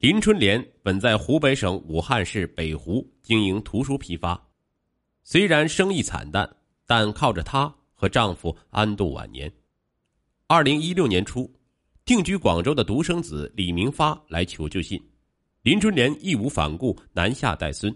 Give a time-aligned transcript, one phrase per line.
[0.00, 4.42] 林春莲本在湖北省武汉市北湖经营图书批发，
[5.24, 6.50] 虽然生意惨淡，
[6.86, 9.52] 但靠着她和丈夫安度晚年。
[10.46, 11.52] 二零一六年初，
[12.02, 14.98] 定居广州的独生子李明发来求救信，
[15.60, 17.94] 林春莲义无反顾南下带孙。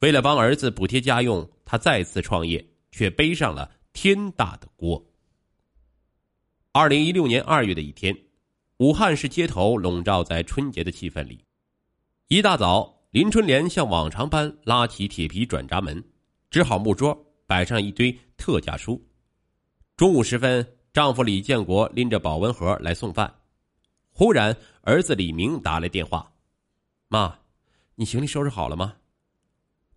[0.00, 5.02] 为了帮儿子补贴家用，她再次创业，却背上了天大的锅。
[6.72, 8.14] 二零一六年二月的一天，
[8.78, 11.44] 武汉市街头笼罩在春节的气氛里。
[12.28, 16.02] 一大早，林春莲像往常般拉起铁皮转闸门，
[16.48, 19.04] 支好木桌，摆上一堆特价书。
[19.96, 23.34] 中午时分，丈夫李建国拎着保温盒来送饭，
[24.12, 26.32] 忽然儿子李明打来电话
[27.08, 27.36] ：“妈，
[27.96, 28.94] 你行李收拾好了吗？”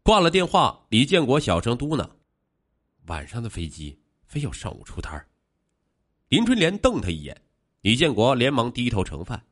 [0.02, 2.10] 挂了电话，李建国小声嘟囔
[3.06, 5.24] ：“晚上的飞机非要上午出摊
[6.30, 7.40] 林春莲瞪他一眼，
[7.82, 9.44] 李建国连忙低头盛饭。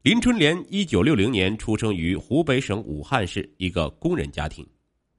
[0.00, 4.66] 林春莲一九六零年出生于湖北省武汉市一个工人家庭，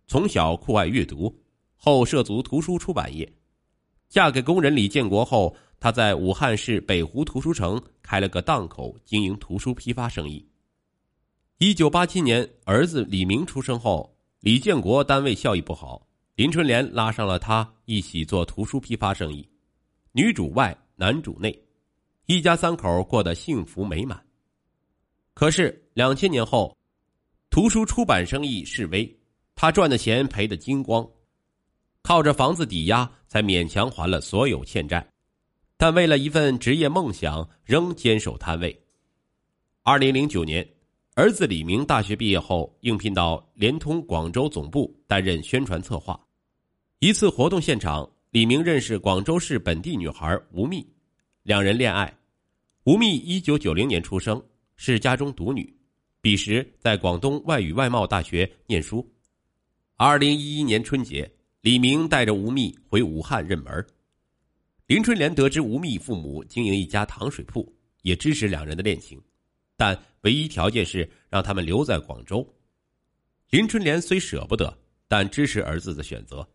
[0.07, 1.31] 从小酷爱阅读，
[1.75, 3.31] 后涉足图书出版业。
[4.07, 10.43] 嫁给工人李建国后，她在武汉市北湖图书城开了个档口，经营图书批发生意。
[11.59, 14.15] 一九八七年，儿子李明出生后。
[14.39, 19.47] 李建国单位效益不好，林春莲拉上了他一起做图书批发生意，
[20.13, 21.61] 女主外男主内，
[22.31, 24.23] 一家三口过得幸福美满。
[25.33, 26.77] 可是两千年后，
[27.49, 29.19] 图书出版生意式微，
[29.55, 31.09] 他赚的钱赔得精光，
[32.03, 35.03] 靠着房子抵押才勉强还了所有欠债，
[35.75, 38.79] 但为了一份职业梦想，仍坚守摊位。
[39.81, 40.63] 二零零九年。
[41.15, 46.17] 儿子李明大学毕业后，应聘到联通广州总部担任宣传策划。
[46.99, 50.85] 一次活动现场，李明认识广州市本地女孩吴宓，
[51.41, 52.15] 两人恋爱。
[52.89, 54.43] 吴宓一九九零年出生，
[54.75, 55.71] 是家中独女，
[56.21, 59.07] 彼时在广东外语外贸大学念书。
[59.95, 63.85] 二零一一年春节，李明带着吴宓回武汉认门。
[64.87, 69.21] 林春莲得知吴宓父母经营一家糖水铺，也支持两人的恋情。
[69.77, 72.43] 但唯一条件是让他们留在广州。
[73.51, 74.75] 林春莲虽舍不得，
[75.07, 76.49] 但支持儿子的选择。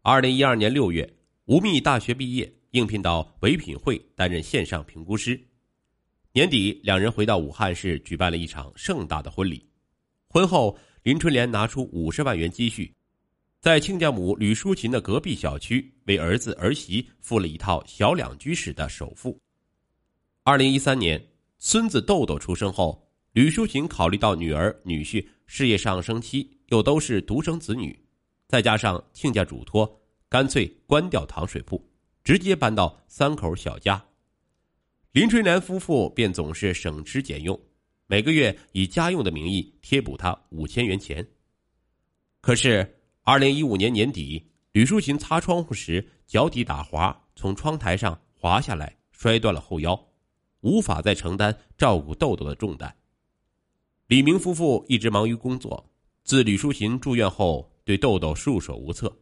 [0.00, 1.06] 二零一二年六月，
[1.44, 5.40] 吴宓大学毕业，应聘到唯品会担任线上评估师。
[6.32, 9.64] 年底，两人回到武汉市，举办了一场盛大的婚礼。
[10.28, 12.92] 婚后，林春莲拿出五十万元积蓄，
[13.60, 19.40] 在亲家母吕淑琴的隔壁小区为儿子儿媳付了一套小两居室的首付。
[20.42, 21.24] 二零一三年。
[21.56, 27.98] 孙子豆豆出生后，吕淑琴考虑到女儿女婿事业上升期，又都是独生子女，
[28.48, 29.98] 再加上亲家嘱托，
[30.28, 31.82] 干脆关掉糖水铺，
[32.24, 34.02] 直接搬到三口小家。
[35.12, 37.58] 林春莲夫妇便总是省吃俭用，
[38.06, 41.24] 每个月以家用的名义贴补他五千元钱。
[42.40, 50.08] 可是，二零一五年年底，吕淑琴擦窗户时脚底打滑，从窗台上滑下来，摔断了后腰。
[50.60, 52.96] 无法再承担照顾豆豆的重担，
[54.06, 55.92] 李明夫妇一直忙于工作。
[56.24, 59.14] 自吕淑琴住院后，对豆豆束手无策，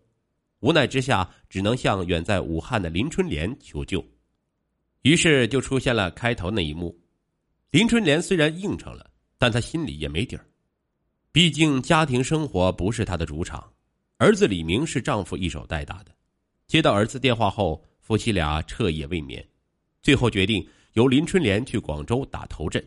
[0.63, 4.05] 无奈之下，只能向远在武汉的林春莲求救。
[5.03, 6.97] 于是就出现了开头那一幕。
[7.71, 10.47] 林春莲虽然应承了，但她心里也没底儿。
[11.33, 13.69] 毕竟家庭生活不是她的主场，
[14.19, 16.15] 儿子李明是丈夫一手带大的。
[16.69, 19.45] 接到儿子电话后，夫妻俩彻夜未眠，
[20.01, 20.65] 最后决定。
[20.93, 22.87] 由林春莲去广州打头阵，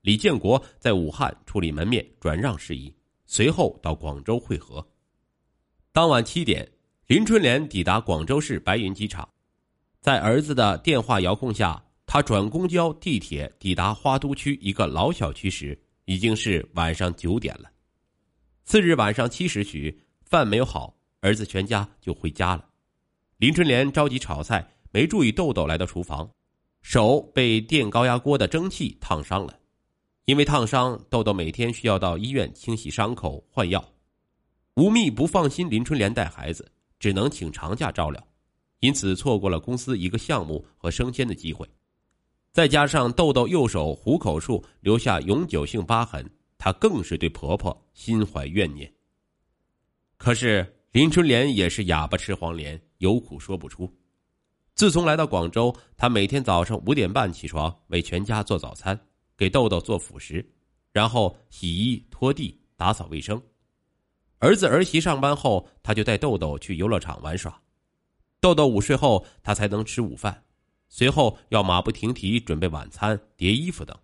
[0.00, 2.92] 李建国在武汉处理门面转让事宜，
[3.26, 4.84] 随后到广州会合。
[5.92, 6.68] 当晚七点，
[7.06, 9.28] 林春莲抵达广州市白云机场，
[10.00, 17.70] 在儿子的电话遥控下，他转公交、地铁抵达花都区一个老小区时，已经是晚上九点了。
[18.64, 22.64] 次日晚上七时许，饭没有好，儿子全家就回家了。
[23.36, 26.26] 林春莲着急炒菜，没注意豆豆来到厨房。
[26.80, 29.58] 手被电高压锅的蒸汽烫伤了，
[30.24, 33.84] 因为烫伤，豆豆每天需要到医院清洗伤口、换药。
[34.76, 36.70] 吴宓不放心林春莲带孩子，
[37.04, 38.26] 只能请长假照料，
[38.80, 41.68] 因此错过了公司一个项目和升迁的机会。
[42.50, 48.90] 再加上豆豆右手虎口处留下永久性疤痕，她更是对婆婆心怀怨念。
[50.16, 53.86] 可是林春莲也是哑巴吃黄连，有苦说不出。
[54.74, 58.98] 自从来到广州，她每天早上五点半起床，为全家做早餐，
[59.36, 60.42] 给豆豆做辅食，
[60.90, 63.38] 然后洗衣、拖地、打扫卫生。
[64.44, 67.58] 儿子儿媳上班后，他就带豆豆去游乐场玩耍。
[68.40, 70.44] 豆豆午睡后，他才能吃午饭，
[70.90, 73.98] 随后要马不停蹄准备晚餐、叠衣服等。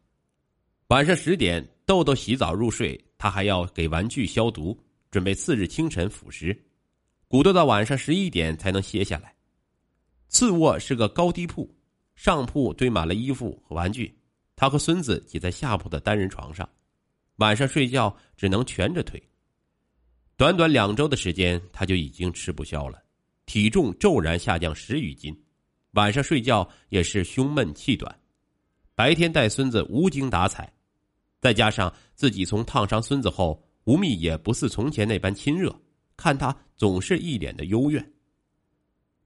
[0.86, 4.74] 晚上十点，豆豆洗澡入睡，他还要给玩具消毒，
[5.10, 6.58] 准备次日清晨辅食。
[7.28, 9.34] 鼓捣到晚上十一点才能歇下来。
[10.28, 11.70] 次卧是个高低铺，
[12.16, 14.18] 上铺堆满了衣服和玩具，
[14.56, 16.66] 他和孙子挤在下铺的单人床上，
[17.36, 19.22] 晚上睡觉只能蜷着腿。
[20.40, 22.98] 短短两周的时间，他就已经吃不消了，
[23.44, 25.38] 体重骤然下降十余斤，
[25.90, 28.18] 晚上睡觉也是胸闷气短，
[28.94, 30.72] 白天带孙子无精打采，
[31.42, 35.78] 再加上自己从烫伤孙子后，吴宓也不似从前那般亲热，
[36.16, 38.12] 看他总是一脸的幽怨。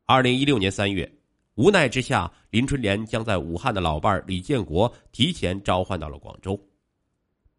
[0.06, 1.08] 二零一六年三月，
[1.54, 6.60] 无奈之下，林春莲将在武汉的老伴李建国提前召唤到了广州。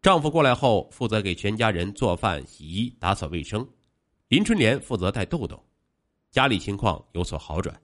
[0.06, 3.68] 丈夫过来后，负责给全家人做饭、洗衣、打扫卫生。
[4.28, 5.60] 林春莲负责带豆豆，
[6.30, 7.76] 家里情况有所好转。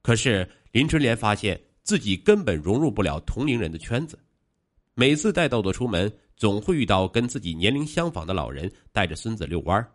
[0.00, 4.18] 可是林春莲发现自己根本融入不了同龄人的圈子，
[4.94, 9.86] 每次带豆豆出门，总会遇到跟自己年龄相仿的老人带着孙子遛弯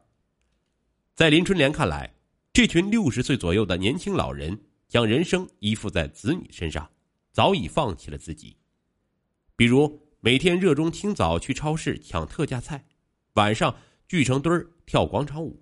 [1.16, 2.08] 在林春莲看来，
[2.54, 4.56] 这群六十岁左右的年轻老人
[4.88, 6.88] 将人生依附在子女身上，
[7.32, 8.56] 早已放弃了自己。
[9.56, 10.05] 比如。
[10.26, 12.84] 每天热衷清早去超市抢特价菜，
[13.34, 13.78] 晚上
[14.08, 15.62] 聚成堆儿跳广场舞，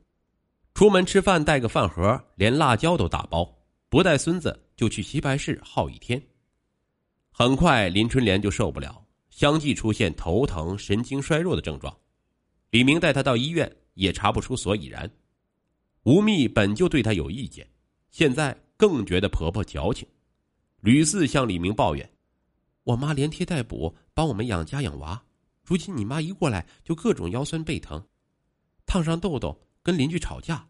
[0.73, 3.57] 出门吃饭带个饭盒，连辣椒都打包，
[3.89, 6.23] 不带孙子就去棋牌室耗一天。
[7.29, 11.93] 很快，林春莲就受不了，相继出现头疼、神经衰弱的症状。
[12.69, 15.11] 李明带她到医院，也查不出所以然。
[16.03, 17.67] 吴宓本就对她有意见，
[18.11, 20.07] 现在更觉得婆婆矫情，
[20.79, 22.09] 屡次向李明抱怨。
[22.85, 25.21] 我妈连贴带补帮我们养家养娃，
[25.63, 28.05] 如今你妈一过来就各种腰酸背疼，
[28.85, 30.67] 烫伤豆豆，跟邻居吵架。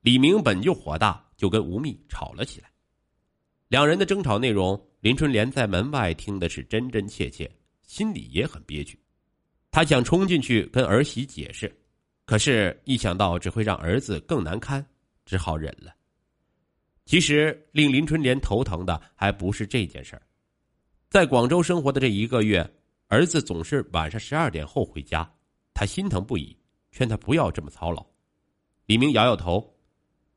[0.00, 2.70] 李明本就火大，就跟吴宓吵了起来。
[3.68, 7.50] 两人的争吵内容，林春莲在门外听的是真真切切，
[7.82, 8.98] 心里也很憋屈。
[9.70, 11.74] 他想冲进去跟儿媳解释，
[12.26, 14.84] 可是，一想到只会让儿子更难堪，
[15.24, 15.94] 只好忍了。
[17.06, 20.22] 其实，令林春莲头疼的还不是这件事儿。
[21.14, 22.68] 在广州生活的这一个月，
[23.06, 25.32] 儿子总是晚上十二点后回家，
[25.72, 26.58] 他心疼不已，
[26.90, 28.04] 劝他不要这么操劳。
[28.86, 29.64] 李明摇摇头：“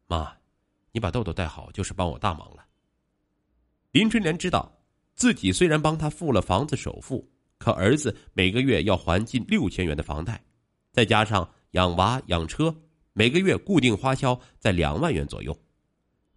[0.05, 0.31] 妈，
[0.91, 2.63] 你把豆豆带好就是帮我大忙了。”
[3.89, 4.71] 林春莲知道，
[5.15, 7.27] 自己虽然帮他付了房子首付，
[7.57, 10.39] 可儿子每个月要还近六千元的房贷，
[10.91, 12.71] 再加上养娃养车，
[13.13, 15.59] 每个月固定花销在两万元左右。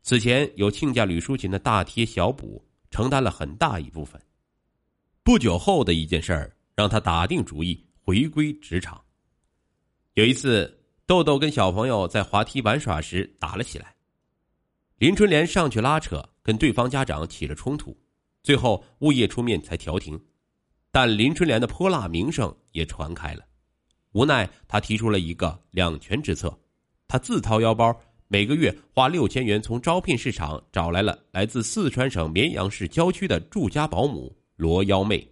[0.02, 4.18] 此前有亲家吕淑琴的大贴小补，承担了很大一部分。
[5.22, 9.00] 不久后的一件事儿，让他打定主意回归职场。
[10.14, 13.94] 有一次，豆豆跟小朋友在滑梯玩耍时打了起来，
[14.96, 17.96] 林春莲上去拉扯，跟对方家长起了冲突，
[18.42, 20.18] 最后物业出面才调停，
[20.90, 23.44] 但林春莲的泼辣名声也传开了。
[24.12, 26.58] 无奈，他提出了一个两全之策，
[27.06, 27.94] 他自掏腰包，
[28.26, 34.34] 每个月花六千元从招聘市场找来了来自四川省绵阳市郊区的住家保姆。
[34.60, 35.26] 罗幺妹。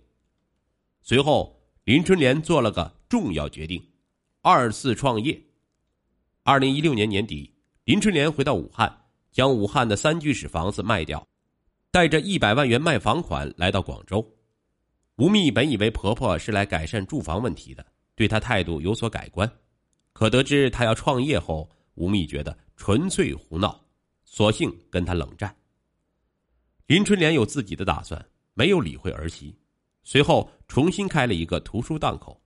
[1.03, 1.55] 随后，
[1.85, 3.87] 林春莲做了个重要决定：
[4.41, 5.39] 二次创业。
[6.45, 7.55] 二零一六年年底，
[7.85, 11.29] 林春莲回到武汉，将武汉的三居室房子卖掉，
[11.91, 14.27] 带着一百万元卖房款来到广州。
[15.17, 19.51] 吴宓本以为婆婆是来改善住房问题的，对她态度有所改观，
[20.15, 23.79] 可得知她要创业后，吴宓觉得纯粹胡闹，
[24.25, 25.55] 索性跟她冷战。
[26.87, 28.25] 林春莲有自己的打算。
[28.59, 29.55] 没有理会儿媳，
[30.03, 32.43] 随后重新开了一个图书档口。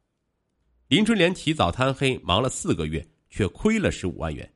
[0.89, 4.47] 林春莲起早贪黑忙了四个月，却亏了十五万元。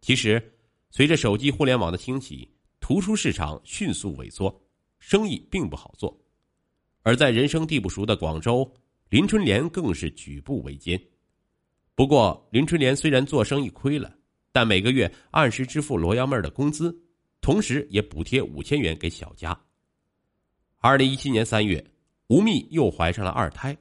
[0.00, 0.42] 其实，
[0.90, 2.50] 随着手机互联网的兴起，
[2.80, 4.52] 图书市场迅速萎缩，
[4.98, 6.20] 生意并不好做。
[7.04, 8.68] 而在人生地不熟的广州，
[9.08, 11.00] 林春莲更是举步维艰。
[11.94, 14.12] 不过，林春莲虽然做生意亏了，
[14.50, 16.92] 但每个月按时支付罗幺妹儿的工资，
[17.40, 19.56] 同时也补贴五千元给小佳。
[20.80, 21.84] 二零一七年三月，
[22.28, 23.76] 吴宓又怀上了二胎，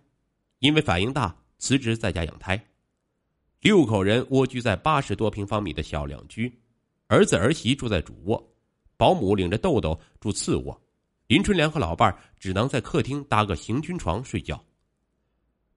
[0.57, 2.59] 因为反应大，辞职在家养胎。
[3.59, 6.51] 六口人蜗居在八十多平方米的小两居，
[7.05, 8.51] 儿子儿媳住在主卧，
[8.97, 10.81] 保姆领着豆豆住次卧，
[11.27, 14.59] 林春莲和老伴只能在客厅搭个行军床睡觉。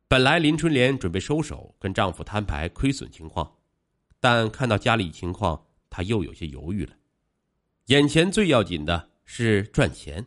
[0.08, 3.58] 本来林春莲准备收手，跟丈夫摊牌亏损情况，
[4.20, 6.94] 但看到家里情况，她又有些犹豫了。
[7.88, 10.24] 眼前最要紧的是赚钱。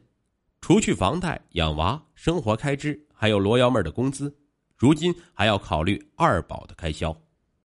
[0.64, 4.34] 除去房贷、养娃、生活开支，还有罗幺妹的工资，
[4.78, 7.14] 如今还要考虑二宝的开销。